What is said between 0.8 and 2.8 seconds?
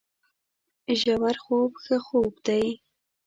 ژورخوب ښه خوب دی